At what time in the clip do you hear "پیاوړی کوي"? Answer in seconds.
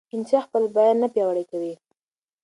1.13-1.73